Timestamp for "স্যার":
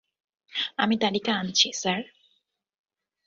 1.73-2.01